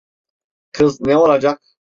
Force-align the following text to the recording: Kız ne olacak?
Kız 0.71 1.01
ne 1.01 1.17
olacak? 1.17 1.61